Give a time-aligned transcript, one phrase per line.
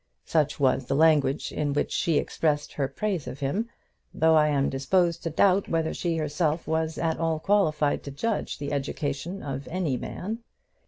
[0.25, 3.69] Such was the language in which she expressed her praise of him,
[4.15, 8.53] though I am disposed to doubt whether she herself was at all qualified to judge
[8.53, 10.39] of the education of any man.